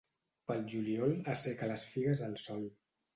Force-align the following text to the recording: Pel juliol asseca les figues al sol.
Pel 0.51 0.61
juliol 0.71 1.13
asseca 1.33 1.69
les 1.73 1.83
figues 1.91 2.25
al 2.29 2.33
sol. 2.45 2.65